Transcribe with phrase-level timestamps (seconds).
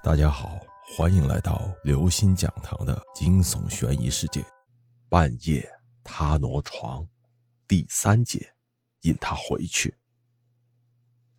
[0.00, 0.60] 大家好，
[0.96, 4.44] 欢迎来到刘星讲堂的惊悚悬疑世界。
[5.08, 5.68] 半夜
[6.04, 7.04] 他挪床，
[7.66, 8.54] 第三节，
[9.00, 9.92] 引他回去。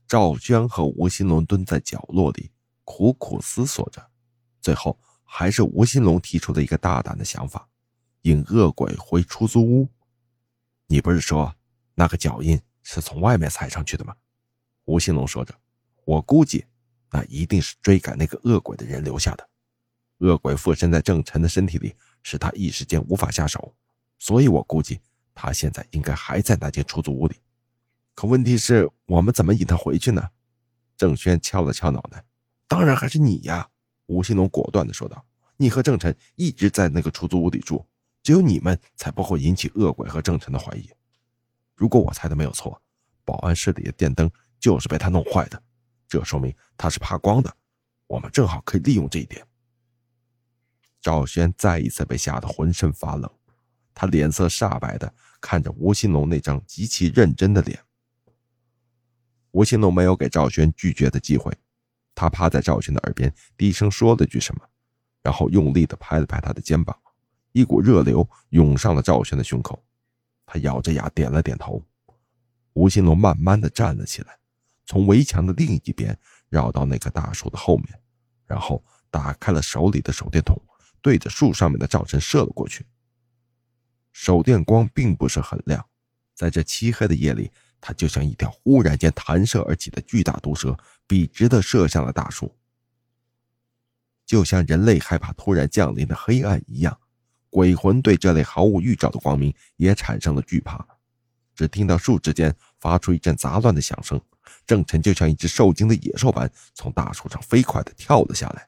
[0.06, 2.52] 赵娟和吴新龙蹲在角落里，
[2.84, 4.06] 苦苦思索着。
[4.62, 7.68] 最后，还是吴新龙提出了一个大胆的想法：
[8.24, 9.88] 引恶鬼回出租屋。
[10.88, 11.56] 你不是说
[11.96, 14.14] 那个脚印是从外面踩上去的吗？
[14.84, 15.56] 吴新龙说着，
[16.04, 16.66] 我估计。
[17.12, 19.50] 那一定是追赶那个恶鬼的人留下的。
[20.20, 23.74] 恶鬼附身在郑晨的身体里，使他一时间无法下手，
[24.18, 25.00] 所以我估计
[25.34, 27.38] 他现在应该还在那间出租屋里。
[28.14, 30.30] 可问题是我们怎么引他回去呢？
[30.98, 32.26] 郑轩敲了敲脑袋
[32.68, 33.70] ：“当然还是你呀！”
[34.08, 37.86] 吴新龙果断地说道：“你和郑晨一直在那个出租屋里住，
[38.22, 40.90] 只有你们才不会引起恶鬼和郑晨的怀疑。
[41.76, 42.82] 如果我猜的没有错，
[43.24, 44.30] 保安室里的电灯
[44.60, 45.64] 就是被他弄坏的。”
[46.10, 47.56] 这说明他是怕光的，
[48.08, 49.46] 我们正好可以利用这一点。
[51.00, 53.32] 赵轩再一次被吓得浑身发冷，
[53.94, 57.80] 他脸色煞白的看着吴新龙那张极其认真的脸。
[59.52, 61.56] 吴新龙没有给赵轩拒绝的机会，
[62.16, 64.62] 他趴在赵轩的耳边低声说了句什么，
[65.22, 67.00] 然后用力的拍了拍他的肩膀，
[67.52, 69.86] 一股热流涌上了赵轩的胸口，
[70.46, 71.86] 他咬着牙点了点头。
[72.74, 74.39] 吴新龙慢慢的站了起来。
[74.90, 76.18] 从围墙的另一边
[76.50, 78.02] 绕到那棵大树的后面，
[78.48, 80.60] 然后打开了手里的手电筒，
[81.00, 82.84] 对着树上面的赵晨射了过去。
[84.12, 85.86] 手电光并不是很亮，
[86.34, 92.58] 在这漆黑的夜里，它就像一条忽然间弹射而起的巨大毒蛇，笔直的射向了大树。
[94.26, 97.00] 就像人类害怕突然降临的黑暗一样，
[97.52, 100.84] 鬼魂对这类毫无预兆的光明也产生了惧怕。
[101.54, 104.20] 只听到树枝间发出一阵杂乱的响声。
[104.66, 108.68] 郑晨就像一只受惊的野兽般从大树上飞快地跳了下来，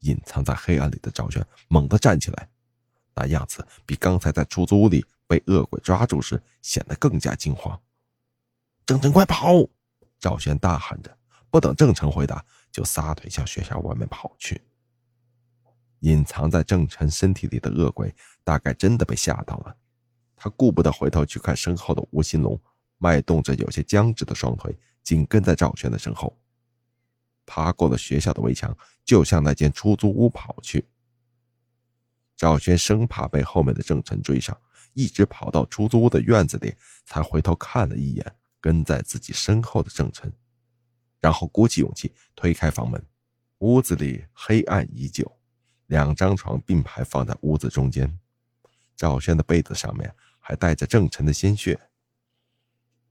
[0.00, 2.48] 隐藏在黑暗里的赵轩猛地站起来，
[3.14, 7.80] 那样子比刚才在出租屋里被恶鬼抓住时显得更加惊慌。
[8.86, 9.68] 郑晨，快跑！
[10.18, 11.16] 赵轩大喊着，
[11.50, 14.60] 不等郑晨回答，就撒腿向学校外面跑去。
[16.00, 18.12] 隐藏在郑晨身体里的恶鬼
[18.42, 19.76] 大概真的被吓到了，
[20.34, 22.60] 他顾不得回头去看身后的吴新龙。
[23.02, 26.38] 迈动着有些僵直的双腿，紧跟在赵轩的身后，
[27.44, 30.86] 爬过了学校的围墙，就向那间出租屋跑去。
[32.36, 34.56] 赵轩生怕被后面的郑晨追上，
[34.92, 40.32] 一直跑到出租屋的院子里，才回头看了一眼跟在自己身后的郑晨，
[41.20, 43.04] 然后鼓起勇气推开房门。
[43.58, 45.28] 屋子里黑暗依旧，
[45.88, 48.16] 两张床并排放在屋子中间，
[48.94, 51.80] 赵轩的被子上面还带着郑晨的鲜血。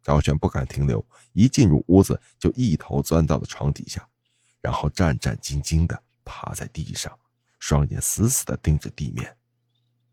[0.03, 4.07] 赵玄不敢停留，一进入屋子就一头钻到了床底下，
[4.59, 7.17] 然后战战兢兢地趴在地上，
[7.59, 9.37] 双眼死死地盯着地面。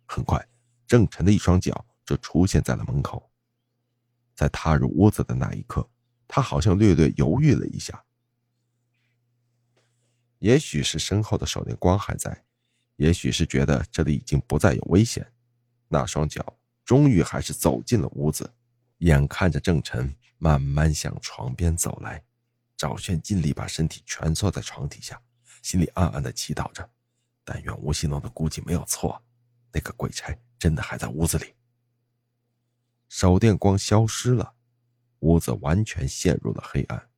[0.06, 0.46] 很快，
[0.86, 3.30] 郑晨的一双脚就出现在了门口。
[4.34, 5.88] 在踏入屋子的那一刻，
[6.28, 8.04] 他好像略略犹豫了一下，
[10.38, 12.44] 也许是身后的手电光还在，
[12.96, 15.32] 也许是觉得这里已经不再有危险，
[15.88, 18.52] 那双脚终于还是走进了屋子。
[18.98, 22.24] 眼看着郑晨慢慢向床边走来，
[22.76, 25.20] 赵轩尽力把身体蜷缩在床底下，
[25.62, 26.88] 心里暗暗的祈祷着：
[27.44, 29.22] 但愿吴新龙的估计没有错，
[29.72, 31.54] 那个鬼差真的还在屋子里。
[33.08, 34.54] 手电光消失了，
[35.20, 37.08] 屋子完全陷入了黑暗。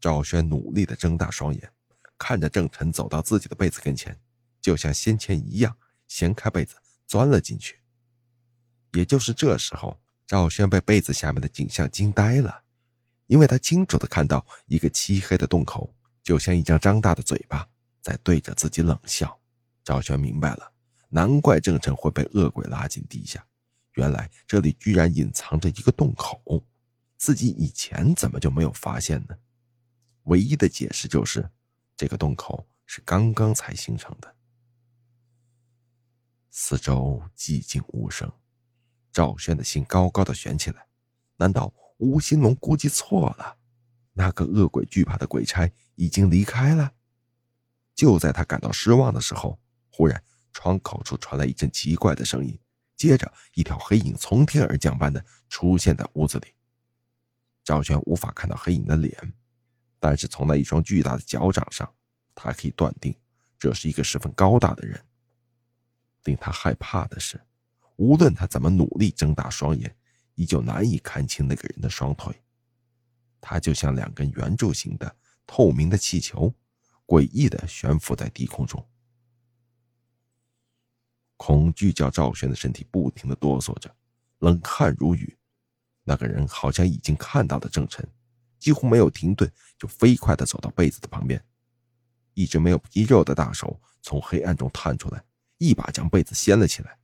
[0.00, 1.72] 赵轩努力的睁大双眼，
[2.16, 4.18] 看着郑晨走到自己的被子跟前，
[4.60, 5.76] 就像先前一样，
[6.08, 6.76] 掀开被子
[7.06, 7.79] 钻了进去。
[8.92, 12.62] 也就是这时候，赵轩被被子下面的景象惊呆了，
[13.26, 17.68] 因为他清楚的看到一个漆黑的洞口，就像一张张大的嘴巴
[18.00, 19.38] 在对着自己冷笑。
[19.82, 20.72] 赵轩明白了，
[21.08, 23.44] 难怪郑成会被恶鬼拉进地下，
[23.94, 26.64] 原来这里居然隐藏着一个洞口，
[27.16, 29.36] 自己以前怎么就没有发现呢？
[30.24, 31.50] 唯一的解释就是，
[31.96, 34.34] 这个洞口是刚刚才形成的。
[36.50, 38.30] 四周寂静无声。
[39.12, 40.86] 赵轩的心高高的悬起来，
[41.36, 43.56] 难道吴新龙估计错了？
[44.12, 46.92] 那个恶鬼惧怕的鬼差已经离开了？
[47.94, 49.58] 就在他感到失望的时候，
[49.90, 50.22] 忽然
[50.52, 52.58] 窗口处传来一阵奇怪的声音，
[52.96, 56.54] 接着一条黑影从天而降般的出现在屋子里。
[57.62, 59.32] 赵轩无法看到黑影的脸，
[59.98, 61.90] 但是从那一双巨大的脚掌上，
[62.34, 63.14] 他可以断定
[63.58, 65.00] 这是一个十分高大的人。
[66.24, 67.40] 令他害怕的是。
[68.00, 69.94] 无论他怎么努力睁大双眼，
[70.34, 72.34] 依旧难以看清那个人的双腿。
[73.42, 75.14] 他就像两根圆柱形的
[75.46, 76.54] 透明的气球，
[77.04, 78.82] 诡异的悬浮在低空中。
[81.36, 83.94] 恐惧叫赵轩的身体不停的哆嗦着，
[84.38, 85.36] 冷汗如雨。
[86.02, 88.08] 那个人好像已经看到了郑晨，
[88.58, 91.42] 几乎没有停顿，就飞快的走到被子的旁边。
[92.32, 95.22] 一只没有皮肉的大手从黑暗中探出来，
[95.58, 96.96] 一把将被子掀了起来。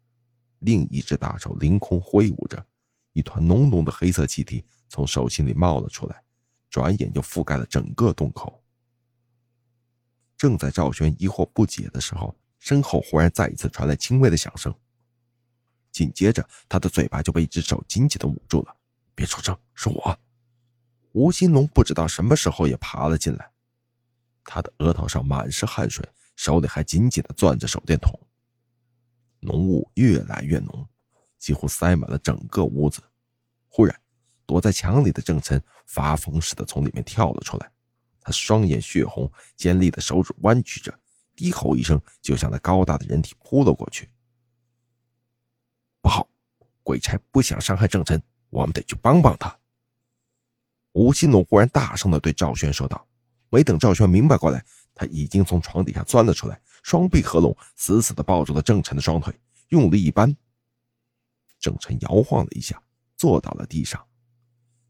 [0.66, 2.66] 另一只大手凌空挥舞着，
[3.12, 6.20] 一团浓浓的黑色气体从手心里冒了出来，
[6.68, 8.60] 转眼就覆盖了整个洞口。
[10.36, 14.74] 正在赵轩疑惑不解的时候，身后忽然再一次传来轻微的响声，
[15.92, 18.76] 紧接着他的嘴巴就被一只手紧紧的捂住了。
[19.14, 20.18] 别出声，是我。
[21.12, 23.52] 吴新龙不知道什么时候也爬了进来，
[24.42, 26.04] 他的额头上满是汗水，
[26.34, 28.18] 手里还紧紧的攥着手电筒。
[29.46, 30.86] 浓雾越来越浓，
[31.38, 33.00] 几乎塞满了整个屋子。
[33.68, 33.98] 忽然，
[34.44, 37.70] 躲在墙里的郑琛发疯似的从里面跳了出来，
[38.20, 40.92] 他双眼血红，尖利的手指弯曲着，
[41.34, 44.10] 低吼一声，就向那高大的人体扑了过去。
[46.00, 46.28] 不好，
[46.82, 48.20] 鬼差不想伤害郑琛。
[48.50, 49.54] 我们得去帮帮他。
[50.92, 53.06] 吴新龙忽然大声的对赵轩说道。
[53.50, 54.64] 没等赵轩明白过来，
[54.96, 59.38] 他已经从床底下钻了出来，双臂合拢，死死的抱住了郑晨的双腿，
[59.68, 60.34] 用力一扳，
[61.60, 62.82] 郑晨摇晃了一下，
[63.14, 64.02] 坐到了地上。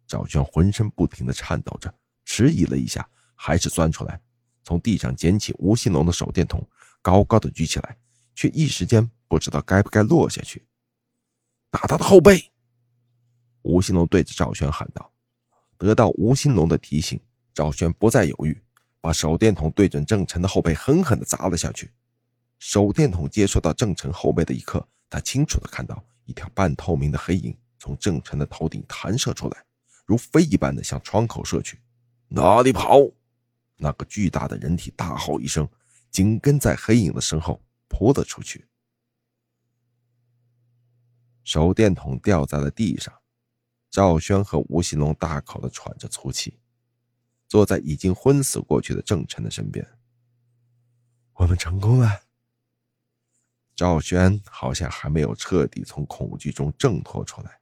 [0.06, 1.92] 赵轩浑身不停的颤抖着，
[2.24, 4.20] 迟疑了一下，还是钻出来，
[4.62, 6.64] 从地上捡起吴新龙的手电筒，
[7.02, 7.98] 高高的举起来，
[8.36, 10.64] 却一时间不知道该不该落下去，
[11.68, 12.52] 打他的后背。
[13.62, 15.12] 吴新龙对着赵轩喊道
[15.76, 17.20] ：“得到吴新龙的提醒，
[17.52, 18.62] 赵轩不再犹豫，
[19.06, 21.92] 把手电筒对准郑晨的后背，狠狠地砸了下去。
[22.58, 29.64] 手电筒接触到郑晨后背的一刻，他清楚地看到一条半透明的黑影从郑晨的头顶弹射出来，
[30.06, 31.80] 如飞一般的向窗口射去。
[32.26, 32.98] 哪里跑？
[33.76, 35.68] 那个巨大的人体大吼一声，
[36.10, 38.66] 紧跟在黑影的身后扑了出去。
[41.44, 43.14] 手电筒掉在了地上。
[43.88, 46.58] 赵轩和吴新龙大口的喘着粗气，
[47.48, 49.86] 坐在已经昏死过去的郑晨的身边。
[51.34, 52.22] 我们成功了。
[53.74, 57.60] 赵轩好像还没有彻底从恐惧中挣脱出来，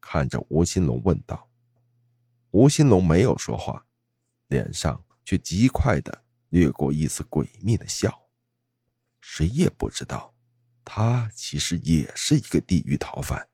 [0.00, 1.48] 看着吴新龙问道
[2.50, 3.86] ：“吴新龙没有说话，
[4.48, 8.26] 脸上却极快的掠过一丝诡秘的笑。
[9.20, 10.34] 谁也不知道，
[10.84, 13.48] 他其实也是一个地狱逃犯。”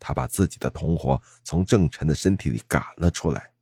[0.00, 3.53] 他把自己的同伙从郑晨的身体里赶了出来，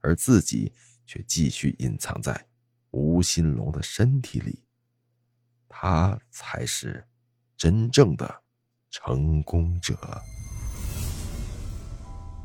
[0.00, 0.72] 而自己
[1.06, 2.46] 却继续隐藏在
[2.90, 4.64] 吴新龙的身体里。
[5.68, 7.06] 他才是
[7.56, 8.42] 真正的
[8.90, 9.96] 成功者。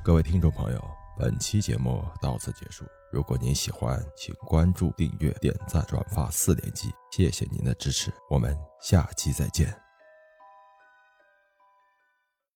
[0.03, 0.83] 各位听众朋友，
[1.17, 2.85] 本期节目到此结束。
[3.11, 8.11] 如果您喜欢，请关注、订阅、点赞、转发四连击，谢谢您的支持。
[8.29, 9.82] 我们下期再见。